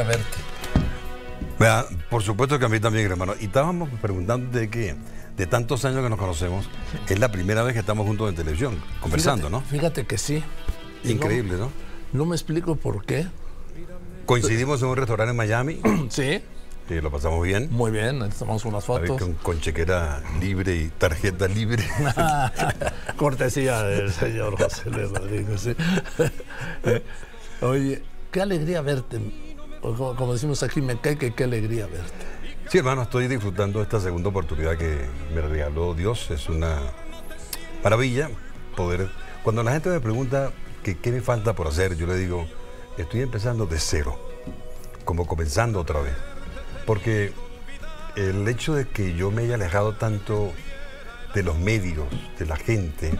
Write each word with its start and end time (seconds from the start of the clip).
a 0.00 0.04
verte. 0.04 0.36
Vea, 1.58 1.84
por 2.08 2.22
supuesto 2.22 2.58
que 2.58 2.64
a 2.64 2.68
mí 2.68 2.80
también, 2.80 3.06
hermano. 3.10 3.34
Y 3.40 3.44
estábamos 3.46 3.88
preguntando 4.00 4.58
de 4.58 4.68
que 4.70 4.96
de 5.36 5.46
tantos 5.46 5.84
años 5.84 6.02
que 6.02 6.08
nos 6.10 6.18
conocemos, 6.18 6.68
es 7.08 7.18
la 7.18 7.30
primera 7.30 7.62
vez 7.62 7.72
que 7.74 7.80
estamos 7.80 8.06
juntos 8.06 8.28
en 8.28 8.34
televisión, 8.36 8.76
conversando, 9.00 9.48
Fíjate- 9.48 9.50
¿no? 9.50 9.60
Fíjate 9.70 10.06
que 10.06 10.18
sí. 10.18 10.42
Increíble, 11.04 11.52
¿no? 11.52 11.66
No, 11.66 11.70
no 12.12 12.26
me 12.26 12.36
explico 12.36 12.76
por 12.76 13.04
qué. 13.04 13.26
Coincidimos 14.26 14.82
en 14.82 14.88
un 14.88 14.96
restaurante 14.96 15.30
en 15.30 15.36
Miami, 15.36 15.80
Sí, 16.10 16.42
y 16.90 16.94
lo 17.00 17.10
pasamos 17.10 17.42
bien. 17.44 17.68
muy 17.70 17.90
bien, 17.90 18.18
tomamos 18.38 18.64
unas 18.64 18.84
fotos. 18.84 19.20
con, 19.20 19.34
con 19.34 19.60
chequera 19.60 20.22
libre 20.40 20.76
y 20.76 20.88
tarjeta 20.88 21.46
libre. 21.48 21.84
Cortesía 23.16 23.82
del 23.82 24.12
señor 24.12 24.56
José 24.56 24.90
Luis 24.90 25.10
Rodríguez. 25.10 25.60
sí. 25.60 25.74
Eh, 26.84 27.02
Oye, 27.62 28.02
qué 28.30 28.40
alegría 28.42 28.80
verte. 28.82 29.18
O 29.82 30.14
Como, 30.14 30.32
decimos 30.32 30.62
aquí, 30.62 30.80
me 30.80 31.00
cae 31.00 31.16
que 31.16 31.32
qué 31.32 31.44
alegría 31.44 31.86
verte. 31.86 32.26
Sí, 32.68 32.78
hermano, 32.78 33.02
estoy 33.02 33.28
disfrutando 33.28 33.82
esta 33.82 33.98
segunda 33.98 34.28
oportunidad 34.28 34.76
que 34.76 35.06
me 35.34 35.40
regaló 35.40 35.94
Dios. 35.94 36.30
Es 36.30 36.48
una 36.48 36.78
maravilla 37.82 38.30
poder... 38.76 39.10
Cuando 39.42 39.62
la 39.62 39.72
gente 39.72 39.88
me 39.88 40.00
pregunta 40.00 40.52
qué 40.82 41.10
me 41.10 41.22
falta 41.22 41.54
por 41.54 41.66
hacer, 41.66 41.96
yo 41.96 42.06
le 42.06 42.16
digo, 42.16 42.46
estoy 42.98 43.22
empezando 43.22 43.66
de 43.66 43.78
cero, 43.78 44.18
como 45.04 45.26
comenzando 45.26 45.80
otra 45.80 46.00
vez. 46.00 46.14
Porque 46.84 47.32
el 48.16 48.46
hecho 48.46 48.74
de 48.74 48.86
que 48.86 49.14
yo 49.14 49.30
me 49.30 49.42
haya 49.42 49.54
alejado 49.54 49.94
tanto 49.94 50.52
de 51.34 51.42
los 51.42 51.58
medios, 51.58 52.06
de 52.38 52.44
la 52.44 52.56
gente, 52.56 53.12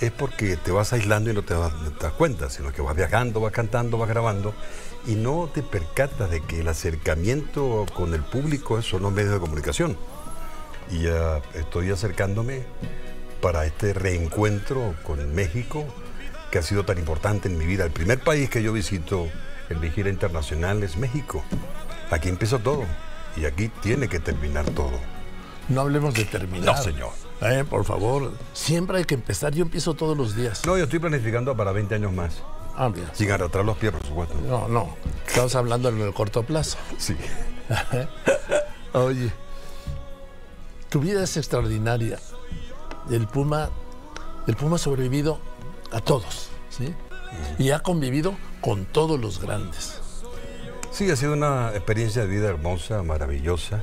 es 0.00 0.10
porque 0.10 0.56
te 0.56 0.72
vas 0.72 0.94
aislando 0.94 1.30
y 1.30 1.34
no 1.34 1.42
te 1.42 1.52
das 1.52 2.12
cuenta, 2.16 2.48
sino 2.48 2.72
que 2.72 2.80
vas 2.80 2.96
viajando, 2.96 3.40
vas 3.40 3.52
cantando, 3.52 3.98
vas 3.98 4.08
grabando 4.08 4.54
y 5.06 5.14
no 5.14 5.48
te 5.52 5.62
percatas 5.62 6.30
de 6.30 6.40
que 6.40 6.60
el 6.60 6.68
acercamiento 6.68 7.86
con 7.94 8.14
el 8.14 8.22
público 8.22 8.82
son 8.82 9.02
los 9.02 9.12
medios 9.12 9.32
de 9.32 9.40
comunicación. 9.40 9.96
Y 10.90 11.02
ya 11.02 11.40
estoy 11.54 11.90
acercándome 11.90 12.64
para 13.40 13.64
este 13.64 13.92
reencuentro 13.92 14.94
con 15.02 15.34
México, 15.34 15.84
que 16.50 16.58
ha 16.58 16.62
sido 16.62 16.84
tan 16.84 16.98
importante 16.98 17.48
en 17.48 17.56
mi 17.56 17.64
vida. 17.64 17.84
El 17.84 17.92
primer 17.92 18.20
país 18.20 18.50
que 18.50 18.62
yo 18.62 18.72
visito 18.72 19.28
en 19.68 19.80
mi 19.80 19.90
gira 19.90 20.10
internacional 20.10 20.82
es 20.82 20.96
México. 20.96 21.42
Aquí 22.10 22.28
empezó 22.28 22.58
todo 22.58 22.84
y 23.36 23.44
aquí 23.44 23.68
tiene 23.82 24.08
que 24.08 24.18
terminar 24.18 24.64
todo. 24.70 24.98
No 25.68 25.82
hablemos 25.82 26.14
de 26.14 26.24
terminar. 26.24 26.76
No, 26.76 26.82
señor. 26.82 27.10
Eh, 27.40 27.64
por 27.68 27.84
favor, 27.84 28.32
siempre 28.52 28.98
hay 28.98 29.04
que 29.04 29.14
empezar. 29.14 29.54
Yo 29.54 29.62
empiezo 29.62 29.94
todos 29.94 30.16
los 30.16 30.34
días. 30.34 30.66
No, 30.66 30.76
yo 30.76 30.84
estoy 30.84 30.98
planificando 30.98 31.56
para 31.56 31.72
20 31.72 31.94
años 31.94 32.12
más, 32.12 32.42
Sin 33.12 33.30
arrastrar 33.30 33.64
los 33.64 33.76
pies, 33.76 33.92
por 33.92 34.06
supuesto. 34.06 34.34
No, 34.46 34.66
no. 34.68 34.96
Estamos 35.26 35.54
hablando 35.54 35.90
en 35.90 36.00
el 36.00 36.14
corto 36.14 36.42
plazo. 36.42 36.78
Sí. 36.98 37.16
Oye, 38.92 39.30
tu 40.88 41.00
vida 41.00 41.22
es 41.22 41.36
extraordinaria. 41.36 42.18
El 43.10 43.26
Puma, 43.26 43.70
el 44.46 44.56
Puma 44.56 44.76
ha 44.76 44.78
sobrevivido 44.78 45.38
a 45.92 46.00
todos, 46.00 46.48
¿sí? 46.70 46.94
Y 47.58 47.70
ha 47.70 47.80
convivido 47.80 48.34
con 48.60 48.86
todos 48.86 49.20
los 49.20 49.40
grandes. 49.40 50.00
Sí, 50.90 51.10
ha 51.10 51.16
sido 51.16 51.34
una 51.34 51.70
experiencia 51.70 52.22
de 52.22 52.28
vida 52.28 52.48
hermosa, 52.48 53.02
maravillosa. 53.02 53.82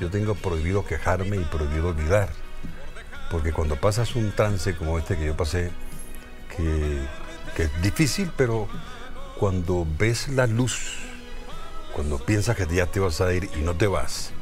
Yo 0.00 0.10
tengo 0.10 0.34
prohibido 0.34 0.84
quejarme 0.84 1.36
y 1.36 1.44
prohibido 1.44 1.88
olvidar. 1.88 2.30
Porque 3.30 3.52
cuando 3.52 3.76
pasas 3.76 4.16
un 4.16 4.32
trance 4.32 4.76
como 4.76 4.98
este 4.98 5.16
que 5.16 5.26
yo 5.26 5.36
pasé, 5.36 5.70
que, 6.56 7.06
que 7.54 7.64
es 7.64 7.82
difícil, 7.82 8.30
pero 8.36 8.68
cuando 9.38 9.86
ves 9.98 10.28
la 10.28 10.46
luz, 10.46 10.98
cuando 11.94 12.18
piensas 12.18 12.56
que 12.56 12.66
ya 12.66 12.86
te 12.86 13.00
vas 13.00 13.20
a 13.20 13.32
ir 13.32 13.48
y 13.56 13.62
no 13.62 13.74
te 13.74 13.86
vas, 13.86 14.32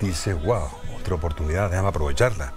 dices, 0.00 0.40
wow, 0.42 0.68
otra 0.98 1.16
oportunidad, 1.16 1.70
déjame 1.70 1.88
aprovecharla. 1.88 2.52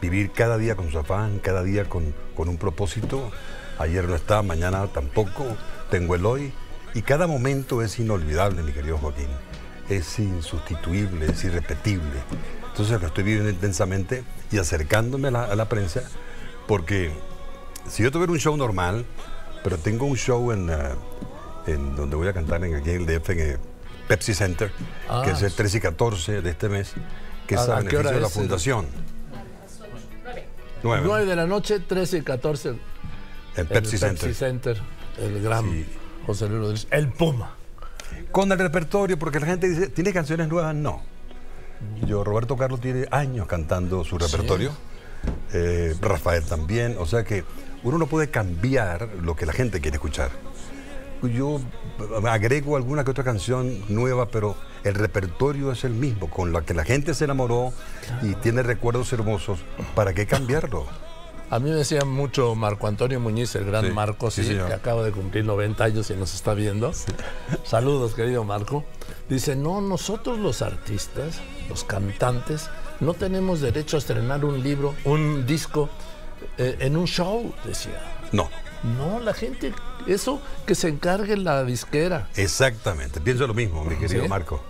Vivir 0.00 0.32
cada 0.32 0.58
día 0.58 0.76
con 0.76 0.90
su 0.90 0.98
afán, 0.98 1.38
cada 1.38 1.62
día 1.62 1.86
con, 1.86 2.14
con 2.36 2.48
un 2.48 2.58
propósito. 2.58 3.30
Ayer 3.78 4.06
no 4.08 4.14
está, 4.14 4.42
mañana 4.42 4.86
tampoco, 4.88 5.44
tengo 5.90 6.14
el 6.14 6.26
hoy. 6.26 6.52
Y 6.94 7.02
cada 7.02 7.26
momento 7.26 7.82
es 7.82 7.98
inolvidable, 7.98 8.62
mi 8.62 8.72
querido 8.72 8.98
Joaquín. 8.98 9.28
Es 9.88 10.18
insustituible, 10.18 11.26
es 11.26 11.44
irrepetible. 11.44 12.22
Entonces 12.68 13.00
lo 13.00 13.06
estoy 13.06 13.24
viviendo 13.24 13.48
intensamente 13.48 14.24
y 14.50 14.58
acercándome 14.58 15.28
a 15.28 15.30
la, 15.30 15.44
a 15.44 15.56
la 15.56 15.68
prensa, 15.68 16.02
porque 16.66 17.12
si 17.88 18.02
yo 18.02 18.10
tuviera 18.10 18.32
un 18.32 18.38
show 18.38 18.56
normal, 18.56 19.04
pero 19.64 19.78
tengo 19.78 20.06
un 20.06 20.16
show 20.16 20.52
en, 20.52 20.70
eh, 20.70 20.74
en 21.66 21.96
donde 21.96 22.16
voy 22.16 22.28
a 22.28 22.32
cantar 22.32 22.62
en, 22.64 22.74
aquí 22.74 22.90
en 22.90 23.02
el 23.02 23.06
DF, 23.06 23.30
en 23.30 23.40
el 23.40 23.58
Pepsi 24.08 24.34
Center, 24.34 24.70
Ah, 25.08 25.22
que 25.24 25.32
es 25.32 25.42
el 25.42 25.52
13 25.52 25.78
y 25.78 25.80
14 25.80 26.42
de 26.42 26.50
este 26.50 26.68
mes, 26.68 26.92
que 27.46 27.54
es 27.56 27.60
¿A- 27.60 27.74
a, 27.74 27.76
a 27.76 27.78
beneficio 27.80 27.98
de 28.12 28.20
la 28.20 28.26
es 28.28 28.36
el- 28.36 28.40
fundación. 28.42 28.86
9. 30.82 31.02
9 31.04 31.24
de 31.26 31.36
la 31.36 31.46
noche, 31.46 31.80
13 31.80 32.18
y 32.18 32.22
14. 32.22 32.68
En 32.70 32.78
en 33.56 33.66
Pepsi 33.66 33.94
el 33.94 34.00
Center. 34.00 34.18
Pepsi 34.28 34.34
Center. 34.34 34.80
El 35.18 35.42
gran 35.42 35.64
Sí. 35.64 35.86
José 36.26 36.48
Luis 36.48 36.60
Rodríguez. 36.60 36.86
El 36.90 37.08
Puma. 37.12 37.54
Con 38.30 38.52
el 38.52 38.58
repertorio, 38.58 39.18
porque 39.18 39.40
la 39.40 39.46
gente 39.46 39.68
dice, 39.68 39.88
¿tiene 39.88 40.12
canciones 40.12 40.48
nuevas? 40.48 40.74
No. 40.74 41.02
Yo, 42.06 42.22
Roberto 42.24 42.56
Carlos 42.56 42.80
tiene 42.80 43.06
años 43.10 43.46
cantando 43.46 44.04
su 44.04 44.18
repertorio. 44.18 44.70
Eh, 45.52 45.94
Rafael 46.00 46.44
también. 46.44 46.96
O 46.98 47.06
sea 47.06 47.24
que 47.24 47.44
uno 47.86 47.98
no 47.98 48.06
puede 48.06 48.30
cambiar 48.30 49.08
lo 49.22 49.36
que 49.36 49.46
la 49.46 49.52
gente 49.52 49.80
quiere 49.80 49.96
escuchar. 49.96 50.30
Yo 51.22 51.60
agrego 52.28 52.76
alguna 52.76 53.04
que 53.04 53.12
otra 53.12 53.22
canción 53.22 53.80
nueva, 53.88 54.26
pero 54.26 54.56
el 54.82 54.94
repertorio 54.94 55.70
es 55.70 55.84
el 55.84 55.92
mismo, 55.92 56.28
con 56.28 56.52
la 56.52 56.62
que 56.62 56.74
la 56.74 56.84
gente 56.84 57.14
se 57.14 57.24
enamoró 57.24 57.72
y 58.22 58.34
tiene 58.34 58.62
recuerdos 58.62 59.12
hermosos. 59.12 59.60
¿Para 59.94 60.14
qué 60.14 60.26
cambiarlo? 60.26 60.86
A 61.48 61.60
mí 61.60 61.70
me 61.70 61.76
decía 61.76 62.04
mucho 62.04 62.56
Marco 62.56 62.88
Antonio 62.88 63.20
Muñiz, 63.20 63.54
el 63.54 63.66
gran 63.66 63.84
Sí, 63.86 63.92
Marco, 63.92 64.32
sí, 64.32 64.42
sí, 64.42 64.48
señor. 64.48 64.66
que 64.66 64.74
acaba 64.74 65.04
de 65.04 65.12
cumplir 65.12 65.44
90 65.44 65.84
años 65.84 66.10
y 66.10 66.14
nos 66.14 66.34
está 66.34 66.54
viendo. 66.54 66.92
Saludos, 67.64 68.14
querido 68.14 68.42
Marco. 68.42 68.84
Dice, 69.28 69.54
no, 69.54 69.80
nosotros 69.80 70.40
los 70.40 70.60
artistas, 70.60 71.40
los 71.68 71.84
cantantes, 71.84 72.68
no 72.98 73.14
tenemos 73.14 73.60
derecho 73.60 73.96
a 73.96 74.00
estrenar 74.00 74.44
un 74.44 74.60
libro, 74.60 74.94
un 75.04 75.46
disco 75.46 75.88
eh, 76.58 76.76
en 76.80 76.96
un 76.96 77.06
show, 77.06 77.52
decía. 77.64 78.00
No, 78.32 78.48
No, 78.98 79.18
la 79.20 79.34
gente, 79.34 79.72
eso 80.06 80.40
que 80.66 80.74
se 80.74 80.88
encargue 80.88 81.36
la 81.36 81.64
disquera. 81.64 82.28
Exactamente, 82.36 83.20
pienso 83.20 83.46
lo 83.46 83.54
mismo, 83.54 83.84
mi 83.84 83.96
querido 83.96 84.22
¿Sí? 84.22 84.28
Marco. 84.28 84.62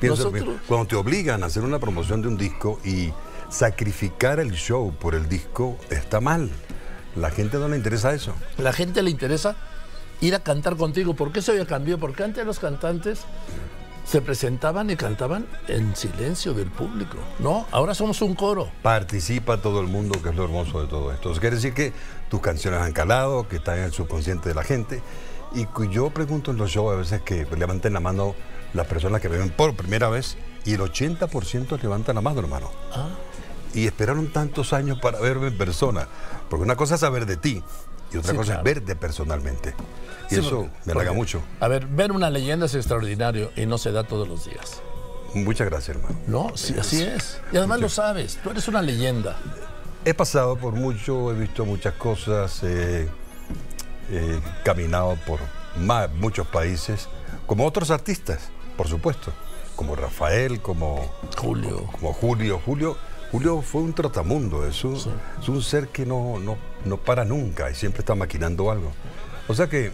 Pienso 0.00 0.24
lo 0.24 0.30
Nosotros- 0.30 0.48
mismo. 0.54 0.66
Cuando 0.68 0.86
te 0.88 0.96
obligan 0.96 1.42
a 1.42 1.46
hacer 1.46 1.62
una 1.62 1.78
promoción 1.78 2.20
de 2.20 2.28
un 2.28 2.36
disco 2.36 2.78
y 2.84 3.12
sacrificar 3.48 4.40
el 4.40 4.52
show 4.52 4.92
por 4.94 5.14
el 5.14 5.28
disco, 5.28 5.78
está 5.90 6.20
mal. 6.20 6.50
La 7.16 7.30
gente 7.30 7.56
no 7.58 7.68
le 7.68 7.76
interesa 7.76 8.12
eso. 8.12 8.34
La 8.58 8.72
gente 8.72 9.02
le 9.02 9.10
interesa 9.10 9.56
ir 10.20 10.34
a 10.34 10.40
cantar 10.40 10.76
contigo. 10.76 11.14
¿Por 11.14 11.30
qué 11.32 11.38
eso 11.38 11.54
ya 11.54 11.64
cambió? 11.64 11.96
Porque 11.98 12.24
antes 12.24 12.44
los 12.44 12.58
cantantes 12.58 13.20
se 14.04 14.20
presentaban 14.20 14.90
y 14.90 14.96
cantaban 14.96 15.46
en 15.68 15.96
silencio 15.96 16.54
del 16.54 16.70
público. 16.70 17.16
No, 17.38 17.66
ahora 17.70 17.94
somos 17.94 18.20
un 18.22 18.34
coro. 18.34 18.70
Participa 18.82 19.56
todo 19.58 19.80
el 19.80 19.86
mundo, 19.86 20.20
que 20.22 20.28
es 20.28 20.36
lo 20.36 20.44
hermoso 20.44 20.82
de 20.82 20.88
todo 20.88 21.12
esto. 21.12 21.32
Eso 21.32 21.40
quiere 21.40 21.56
decir 21.56 21.72
que 21.72 21.92
tus 22.28 22.40
canciones 22.40 22.80
han 22.80 22.92
calado, 22.92 23.48
que 23.48 23.56
están 23.56 23.78
en 23.78 23.84
el 23.84 23.92
subconsciente 23.92 24.48
de 24.50 24.54
la 24.54 24.62
gente. 24.62 25.02
Y 25.54 25.66
yo 25.90 26.10
pregunto 26.10 26.50
en 26.50 26.58
los 26.58 26.70
shows 26.70 26.92
a 26.92 26.96
veces 26.96 27.22
que 27.22 27.46
levanten 27.56 27.92
la 27.92 28.00
mano 28.00 28.34
las 28.74 28.86
personas 28.86 29.20
que 29.20 29.28
me 29.28 29.38
ven 29.38 29.50
por 29.50 29.74
primera 29.74 30.08
vez 30.08 30.36
y 30.64 30.74
el 30.74 30.80
80% 30.80 31.80
levantan 31.80 32.16
la 32.16 32.20
mano, 32.20 32.40
hermano. 32.40 32.70
Ah, 32.92 33.08
y 33.72 33.86
esperaron 33.86 34.32
tantos 34.32 34.72
años 34.72 34.98
para 35.00 35.20
verme 35.20 35.48
en 35.48 35.58
persona. 35.58 36.08
Porque 36.48 36.64
una 36.64 36.76
cosa 36.76 36.94
es 36.94 37.00
saber 37.00 37.26
de 37.26 37.36
ti 37.36 37.62
y 38.14 38.16
otra 38.18 38.30
Sí, 38.30 38.36
cosa 38.36 38.52
claro. 38.54 38.60
es 38.68 38.74
verte 38.74 38.96
personalmente. 38.96 39.74
Y 40.30 40.34
Sí, 40.36 40.40
eso 40.40 40.50
porque- 40.62 40.70
me 40.86 40.92
halaga 40.92 41.12
mucho. 41.12 41.42
A 41.60 41.68
ver, 41.68 41.86
ver 41.86 42.12
una 42.12 42.30
leyenda 42.30 42.66
es 42.66 42.74
extraordinario 42.74 43.50
y 43.56 43.66
no 43.66 43.76
se 43.78 43.92
da 43.92 44.04
todos 44.04 44.26
los 44.28 44.44
días. 44.46 44.80
Muchas 45.34 45.68
gracias, 45.68 45.96
hermano. 45.96 46.16
No, 46.26 46.56
sí, 46.56 46.74
así 46.78 47.02
es. 47.02 47.40
Y 47.52 47.56
además 47.56 47.80
lo 47.80 47.88
sabes, 47.88 48.38
tú 48.42 48.50
eres 48.50 48.68
una 48.68 48.80
leyenda. 48.82 49.36
He 50.04 50.14
pasado 50.14 50.56
por 50.56 50.74
mucho, 50.74 51.32
he 51.32 51.34
visto 51.34 51.64
muchas 51.64 51.94
cosas, 51.94 52.62
he, 52.62 53.08
he 54.10 54.40
caminado 54.64 55.16
por 55.26 55.40
muchos 56.20 56.46
países, 56.46 57.08
como 57.46 57.66
otros 57.66 57.90
artistas, 57.90 58.50
por 58.76 58.86
supuesto, 58.88 59.32
como 59.76 59.96
Rafael, 59.96 60.60
como 60.60 61.10
Julio. 61.36 61.86
como 61.92 62.12
Julio. 62.12 62.60
Julio, 62.64 62.96
Julio 63.34 63.62
fue 63.62 63.82
un 63.82 63.92
trotamundo, 63.92 64.64
es 64.64 64.84
un, 64.84 64.94
es 64.94 65.48
un 65.48 65.60
ser 65.60 65.88
que 65.88 66.06
no, 66.06 66.38
no, 66.38 66.56
no 66.84 66.98
para 66.98 67.24
nunca 67.24 67.68
y 67.68 67.74
siempre 67.74 67.98
está 68.02 68.14
maquinando 68.14 68.70
algo. 68.70 68.92
O 69.48 69.54
sea 69.54 69.68
que 69.68 69.90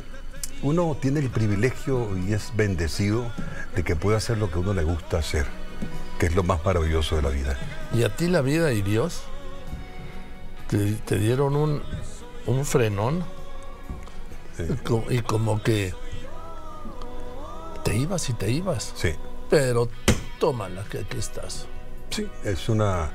uno 0.63 0.95
tiene 1.01 1.21
el 1.21 1.31
privilegio 1.31 2.19
y 2.19 2.35
es 2.35 2.53
bendecido 2.55 3.33
de 3.75 3.83
que 3.83 3.97
puede 3.97 4.19
hacer 4.19 4.37
lo 4.37 4.51
que 4.51 4.59
uno 4.59 4.75
le 4.75 4.85
gusta 4.85 5.17
hacer, 5.17 5.47
que 6.19 6.27
es 6.27 6.37
lo 6.37 6.43
más 6.43 6.63
maravilloso 6.67 7.17
de 7.17 7.23
la 7.23 7.31
vida. 7.31 7.57
Y 7.95 8.03
a 8.03 8.15
ti 8.15 8.29
la 8.29 8.43
vida 8.43 8.73
y 8.75 8.83
Dios 8.83 9.23
te, 10.69 10.93
te 10.97 11.19
dieron 11.19 11.57
un, 11.57 11.83
un 12.47 12.67
frenón 12.67 13.25
Sí. 14.59 14.65
y 15.09 15.23
como 15.23 15.63
que 15.63 15.95
te 17.85 17.93
te 17.93 17.97
ibas 17.97 18.29
y 18.29 18.35
te 18.35 18.51
ibas. 18.51 18.93
Sí. 18.95 19.15
Pero 19.49 19.89
tómala, 20.39 20.85
que 20.91 20.99
aquí 20.99 21.17
estás. 21.17 21.67
Sí, 22.11 22.29
es 22.45 22.69
una... 22.69 23.11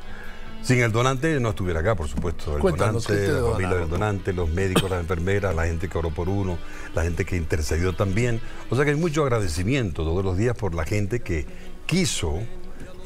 Sin 0.61 0.79
el 0.79 0.91
donante 0.91 1.39
no 1.39 1.49
estuviera 1.49 1.81
acá, 1.81 1.93
por 1.93 2.07
supuesto. 2.07 2.55
El 2.55 2.61
Cuéntanos, 2.61 3.05
¿qué 3.05 3.13
donante, 3.13 3.27
te 3.27 3.33
la 3.33 3.51
familia 3.51 3.67
donaron? 3.67 3.81
del 3.81 3.89
donante, 3.99 4.33
los 4.33 4.49
médicos, 4.49 4.89
las 4.89 4.99
enfermeras, 4.99 5.55
la 5.55 5.65
gente 5.65 5.87
que 5.87 5.95
oró 5.95 6.09
por 6.09 6.27
uno, 6.27 6.57
la 6.95 7.03
gente 7.03 7.23
que 7.23 7.35
intercedió 7.35 7.93
también. 7.93 8.41
O 8.71 8.75
sea 8.75 8.83
que 8.83 8.91
hay 8.91 8.97
mucho 8.97 9.21
agradecimiento 9.21 10.03
todos 10.03 10.25
los 10.25 10.37
días 10.37 10.57
por 10.57 10.73
la 10.73 10.83
gente 10.83 11.19
que 11.19 11.45
quiso 11.85 12.39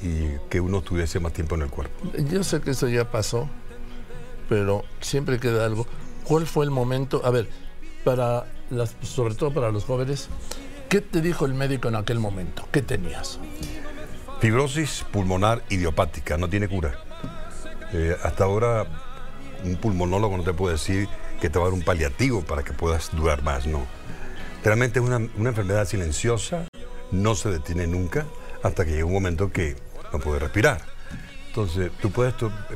y 0.02 0.38
que 0.50 0.62
uno 0.62 0.82
tuviese 0.82 1.20
más 1.20 1.34
tiempo 1.34 1.56
en 1.56 1.64
el 1.64 1.70
cuerpo. 1.70 2.10
Yo 2.32 2.46
sé 2.46 2.62
que 2.62 2.72
eso 2.72 2.88
ya 2.88 3.12
pasó, 3.12 3.50
pero 4.48 4.86
siempre 5.02 5.38
queda 5.38 5.66
algo. 5.66 5.86
¿Cuál 6.24 6.48
fue 6.48 6.64
el 6.64 6.72
momento? 6.72 7.22
A 7.26 7.30
ver, 7.30 7.50
para 8.06 8.46
las, 8.70 8.96
sobre 9.02 9.36
todo 9.36 9.54
para 9.54 9.70
los 9.72 9.84
jóvenes, 9.84 10.30
¿qué 10.88 11.02
te 11.02 11.22
dijo 11.22 11.46
el 11.46 11.54
médico 11.54 11.90
en 11.90 11.96
aquel 11.96 12.20
momento? 12.20 12.66
¿Qué 12.72 12.82
tenías? 12.82 13.40
Fibrosis 14.40 15.06
pulmonar 15.12 15.64
idiopática, 15.70 16.38
no 16.38 16.50
tiene 16.50 16.68
cura. 16.68 16.98
Eh, 17.92 18.16
hasta 18.24 18.46
ahora 18.46 18.86
un 19.66 19.76
pulmonólogo 19.76 20.38
no 20.38 20.44
te 20.44 20.54
puede 20.54 20.74
decir 20.74 21.10
que 21.42 21.50
te 21.50 21.60
va 21.60 21.66
a 21.66 21.68
dar 21.70 21.74
un 21.74 21.84
paliativo 21.84 22.42
para 22.44 22.64
que 22.64 22.72
puedas 22.72 23.14
durar 23.16 23.44
más, 23.44 23.68
no. 23.68 23.86
Realmente 24.64 25.00
es 25.00 25.06
una, 25.06 25.18
una 25.36 25.50
enfermedad 25.50 25.86
silenciosa, 25.86 26.68
no 27.12 27.36
se 27.36 27.50
detiene 27.50 27.88
nunca 27.88 28.26
hasta 28.64 28.86
que 28.86 28.92
llega 28.92 29.06
un 29.06 29.14
momento 29.14 29.52
que 29.52 29.76
no 30.14 30.20
puede 30.20 30.40
respirar. 30.40 30.82
Entonces, 31.48 31.92
tú 32.02 32.12
puedes 32.12 32.34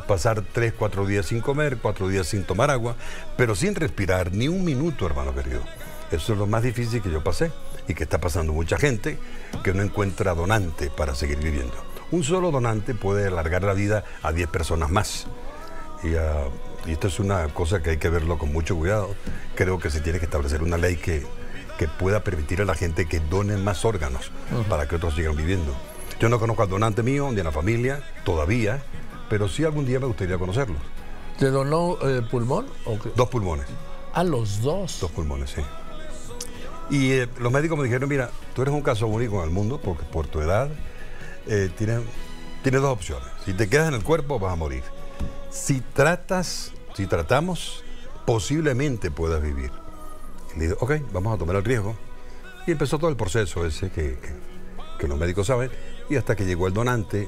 pasar 0.08 0.44
tres, 0.52 0.74
cuatro 0.74 1.06
días 1.06 1.28
sin 1.28 1.40
comer, 1.42 1.78
cuatro 1.82 2.10
días 2.10 2.28
sin 2.28 2.44
tomar 2.44 2.72
agua, 2.72 2.96
pero 3.38 3.56
sin 3.56 3.76
respirar 3.76 4.34
ni 4.34 4.48
un 4.48 4.66
minuto, 4.66 5.06
hermano 5.06 5.34
querido. 5.34 5.62
Eso 6.14 6.34
es 6.34 6.40
lo 6.40 6.46
más 6.46 6.62
difícil 6.62 7.02
que 7.02 7.10
yo 7.12 7.24
pasé 7.24 7.52
y 7.88 7.94
que 7.96 8.04
está 8.04 8.20
pasando 8.22 8.54
mucha 8.54 8.78
gente 8.78 9.18
que 9.64 9.74
no 9.74 9.82
encuentra 9.82 10.36
donante 10.36 10.90
para 10.90 11.16
seguir 11.16 11.40
viviendo. 11.40 11.74
Un 12.12 12.24
solo 12.24 12.52
donante 12.52 12.94
puede 12.94 13.28
alargar 13.28 13.64
la 13.64 13.74
vida 13.74 14.04
a 14.22 14.32
10 14.32 14.48
personas 14.50 14.92
más. 14.92 15.26
Y, 16.04 16.16
ah, 16.16 16.46
y 16.86 16.92
esto 16.92 17.08
es 17.08 17.20
una 17.20 17.48
cosa 17.48 17.82
que 17.82 17.92
hay 17.92 17.98
que 17.98 18.10
verlo 18.10 18.38
con 18.38 18.54
mucho 18.54 18.76
cuidado. 18.76 19.16
Creo 19.56 19.80
que 19.80 19.90
se 19.90 20.02
tiene 20.02 20.20
que 20.20 20.26
establecer 20.26 20.62
una 20.62 20.78
ley 20.78 20.98
que, 20.98 21.26
que 21.80 21.88
pueda 21.88 22.24
permitir 22.24 22.62
a 22.62 22.66
la 22.66 22.76
gente 22.76 23.08
que 23.08 23.20
donen 23.20 23.64
más 23.64 23.84
órganos 23.84 24.32
para 24.70 24.88
que 24.88 24.98
otros 24.98 25.16
sigan 25.16 25.36
viviendo. 25.36 25.74
Yo 26.20 26.30
no 26.30 26.40
conozco 26.40 26.62
al 26.62 26.70
donante 26.70 27.02
mío 27.02 27.32
ni 27.32 27.40
a 27.40 27.44
la 27.44 27.52
familia 27.52 28.04
todavía, 28.24 28.84
pero 29.30 29.48
sí 29.50 29.64
algún 29.66 29.86
día 29.88 30.00
me 30.00 30.06
gustaría 30.06 30.38
conocerlos. 30.38 30.78
¿Te 31.40 31.50
donó 31.50 31.98
eh, 32.04 32.22
pulmón? 32.30 32.68
O 32.86 33.00
qué? 33.00 33.10
Dos 33.16 33.30
pulmones, 33.30 33.66
A 34.14 34.24
los 34.24 34.62
dos. 34.62 35.00
dos 35.02 35.10
pulmones, 35.10 35.50
sí. 35.50 35.62
Y 36.90 37.12
eh, 37.12 37.30
los 37.40 37.52
médicos 37.52 37.78
me 37.78 37.86
dijeron, 37.86 38.10
mira, 38.10 38.30
tú 38.56 38.62
eres 38.62 38.74
un 38.74 38.82
caso 38.82 39.08
único 39.08 39.38
en 39.40 39.46
el 39.46 39.50
mundo 39.50 39.80
porque 39.82 40.04
por 40.04 40.28
tu 40.28 40.42
edad 40.42 40.70
eh, 41.48 41.70
tienes, 41.78 42.02
dos 42.64 42.84
opciones. 42.86 43.28
Si 43.46 43.54
te 43.54 43.68
quedas 43.70 43.88
en 43.90 43.94
el 43.96 44.04
cuerpo 44.04 44.40
vas 44.40 44.54
a 44.54 44.56
morir. 44.56 44.84
Si 45.50 45.82
tratas, 45.82 46.72
si 46.96 47.08
tratamos, 47.08 47.84
posiblemente 48.26 49.12
puedas 49.12 49.42
vivir. 49.42 49.72
Y 50.56 50.60
le 50.60 50.64
dije, 50.66 50.78
ok, 50.80 50.92
vamos 51.12 51.34
a 51.36 51.38
tomar 51.38 51.56
el 51.56 51.64
riesgo. 51.64 51.96
Y 52.68 52.72
empezó 52.72 52.98
todo 53.00 53.10
el 53.10 53.16
proceso 53.18 53.66
ese 53.66 53.90
que, 53.90 54.18
que- 54.20 54.54
que 55.00 55.08
los 55.08 55.18
médicos 55.18 55.48
saben. 55.48 55.70
Y 56.10 56.16
hasta 56.16 56.36
que 56.36 56.46
llegó 56.46 56.68
el 56.68 56.74
donante, 56.74 57.28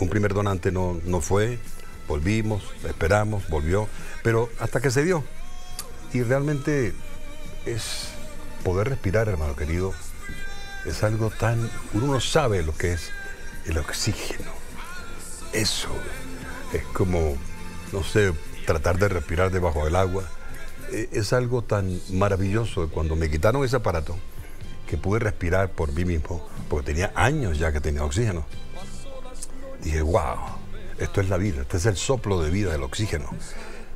un 0.00 0.08
primer 0.08 0.34
donante 0.34 0.70
no, 0.72 0.98
no 1.04 1.20
fue, 1.20 1.58
volvimos, 2.06 2.62
esperamos, 2.86 3.48
volvió, 3.48 3.88
pero 4.22 4.48
hasta 4.60 4.80
que 4.80 4.90
se 4.90 5.04
dio. 5.04 5.24
Y 6.12 6.22
realmente 6.22 6.92
es 7.66 8.08
poder 8.64 8.88
respirar, 8.88 9.28
hermano 9.28 9.56
querido, 9.56 9.94
es 10.86 11.02
algo 11.02 11.30
tan... 11.30 11.70
Uno 11.92 12.06
no 12.14 12.20
sabe 12.20 12.62
lo 12.62 12.74
que 12.76 12.92
es 12.92 13.10
el 13.66 13.78
oxígeno. 13.78 14.50
Eso 15.52 15.88
es 16.72 16.82
como, 16.92 17.36
no 17.92 18.02
sé, 18.04 18.32
tratar 18.66 18.98
de 18.98 19.08
respirar 19.08 19.50
debajo 19.50 19.84
del 19.84 19.96
agua. 19.96 20.24
E- 20.92 21.08
Es 21.12 21.32
algo 21.32 21.62
tan 21.62 22.00
maravilloso. 22.12 22.88
Cuando 22.90 23.16
me 23.16 23.30
quitaron 23.30 23.64
ese 23.64 23.76
aparato, 23.76 24.16
que 24.86 24.96
pude 24.96 25.18
respirar 25.20 25.70
por 25.70 25.92
mí 25.92 26.04
mismo, 26.04 26.46
porque 26.68 26.86
tenía 26.92 27.12
años 27.14 27.58
ya 27.58 27.72
que 27.72 27.80
tenía 27.80 28.04
oxígeno, 28.04 28.46
dije, 29.82 30.00
wow, 30.02 30.36
esto 30.98 31.20
es 31.20 31.28
la 31.28 31.36
vida, 31.36 31.60
este 31.62 31.76
es 31.76 31.86
el 31.86 31.96
soplo 31.96 32.40
de 32.42 32.50
vida 32.50 32.72
del 32.72 32.82
oxígeno. 32.82 33.28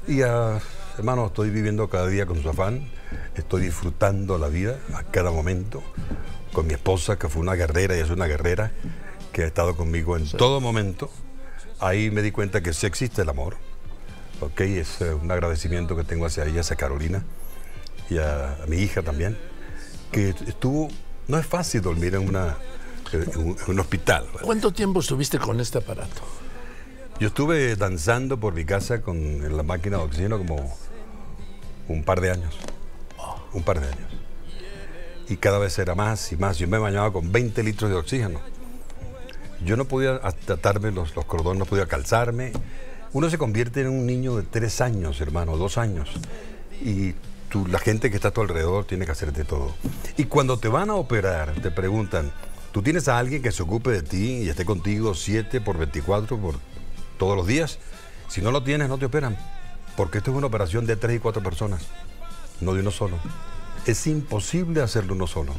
Y 0.06 0.20
ah, 0.23 0.61
hermano, 0.98 1.26
estoy 1.26 1.50
viviendo 1.50 1.88
cada 1.88 2.06
día 2.06 2.26
con 2.26 2.42
su 2.42 2.48
afán, 2.48 2.88
estoy 3.34 3.62
disfrutando 3.62 4.38
la 4.38 4.48
vida 4.48 4.78
a 4.94 5.04
cada 5.04 5.30
momento, 5.30 5.82
con 6.52 6.66
mi 6.66 6.74
esposa, 6.74 7.18
que 7.18 7.28
fue 7.28 7.40
una 7.40 7.54
guerrera 7.54 7.96
y 7.96 8.00
es 8.00 8.10
una 8.10 8.26
guerrera, 8.26 8.72
que 9.32 9.42
ha 9.42 9.46
estado 9.46 9.76
conmigo 9.76 10.16
en 10.16 10.28
todo 10.28 10.60
momento. 10.60 11.10
Ahí 11.80 12.10
me 12.10 12.22
di 12.22 12.30
cuenta 12.30 12.62
que 12.62 12.72
sí 12.72 12.86
existe 12.86 13.22
el 13.22 13.28
amor, 13.28 13.56
ok, 14.40 14.60
es 14.60 15.00
eh, 15.00 15.14
un 15.14 15.30
agradecimiento 15.30 15.96
que 15.96 16.04
tengo 16.04 16.26
hacia 16.26 16.44
ella, 16.44 16.60
hacia 16.60 16.76
Carolina, 16.76 17.24
y 18.10 18.18
a, 18.18 18.62
a 18.62 18.66
mi 18.66 18.76
hija 18.76 19.02
también, 19.02 19.38
que 20.10 20.30
estuvo, 20.46 20.88
no 21.28 21.38
es 21.38 21.46
fácil 21.46 21.80
dormir 21.80 22.14
en, 22.14 22.28
una, 22.28 22.56
en 23.12 23.38
un, 23.38 23.56
en 23.58 23.70
un 23.70 23.80
hospital. 23.80 24.26
¿Cuánto 24.42 24.72
tiempo 24.72 25.00
estuviste 25.00 25.38
con 25.38 25.58
este 25.60 25.78
aparato? 25.78 26.22
Yo 27.20 27.29
estuve 27.29 27.76
danzando 27.76 28.38
por 28.38 28.55
mi 28.55 28.64
casa 28.64 29.00
con 29.00 29.56
la 29.56 29.62
máquina 29.62 29.99
de 29.99 30.03
oxígeno 30.03 30.38
como 30.38 30.76
un 31.88 32.05
par 32.05 32.20
de 32.20 32.31
años. 32.31 32.56
Un 33.53 33.62
par 33.62 33.81
de 33.81 33.87
años. 33.87 34.11
Y 35.29 35.37
cada 35.37 35.59
vez 35.59 35.79
era 35.79 35.94
más 35.94 36.32
y 36.32 36.37
más. 36.37 36.59
Yo 36.59 36.67
me 36.67 36.79
bañaba 36.79 37.12
con 37.12 37.31
20 37.31 37.62
litros 37.62 37.91
de 37.91 37.97
oxígeno. 37.97 38.41
Yo 39.64 39.76
no 39.76 39.85
podía 39.85 40.20
atarme 40.25 40.91
los, 40.91 41.14
los 41.14 41.25
cordones, 41.25 41.61
no 41.61 41.67
podía 41.67 41.87
calzarme. 41.87 42.53
Uno 43.12 43.31
se 43.31 43.38
convierte 43.38 43.82
en 43.82 43.88
un 43.88 44.06
niño 44.06 44.37
de 44.37 44.43
tres 44.43 44.81
años, 44.81 45.20
hermano, 45.20 45.56
dos 45.56 45.79
años. 45.79 46.11
Y 46.82 47.14
tú, 47.49 47.67
la 47.67 47.79
gente 47.79 48.11
que 48.11 48.17
está 48.17 48.29
a 48.29 48.31
tu 48.32 48.41
alrededor 48.41 48.87
tiene 48.87 49.05
que 49.05 49.12
hacerte 49.12 49.44
todo. 49.44 49.75
Y 50.17 50.25
cuando 50.25 50.59
te 50.59 50.69
van 50.69 50.91
a 50.91 50.94
operar, 50.94 51.53
te 51.61 51.70
preguntan, 51.70 52.32
¿tú 52.73 52.82
tienes 52.82 53.06
a 53.06 53.19
alguien 53.19 53.43
que 53.43 53.53
se 53.53 53.62
ocupe 53.62 53.91
de 53.91 54.03
ti 54.03 54.43
y 54.43 54.49
esté 54.49 54.64
contigo 54.64 55.14
7 55.14 55.61
por 55.61 55.79
24 55.79 56.38
por 56.38 56.71
todos 57.22 57.36
los 57.36 57.46
días? 57.46 57.78
Si 58.26 58.40
no 58.40 58.50
lo 58.50 58.64
tienes, 58.64 58.88
no 58.88 58.98
te 58.98 59.04
operan. 59.06 59.36
Porque 59.96 60.19
esto 60.19 60.32
es 60.32 60.36
una 60.36 60.48
operación 60.48 60.86
de 60.86 60.96
tres 60.96 61.16
y 61.16 61.20
cuatro 61.20 61.40
personas, 61.40 61.82
no 62.60 62.74
de 62.74 62.80
uno 62.80 62.90
solo. 62.90 63.16
Es 63.86 64.08
imposible 64.08 64.82
hacerlo 64.82 65.14
uno 65.14 65.28
solo. 65.28 65.54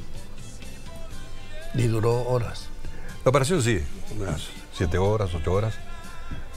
Y 1.74 1.83
duró 1.83 2.24
horas. 2.24 2.68
La 3.24 3.30
operación 3.30 3.61
sí, 3.64 3.80
unas 4.19 4.47
siete 4.73 4.97
horas, 4.97 5.33
ocho 5.33 5.54
horas. 5.54 5.76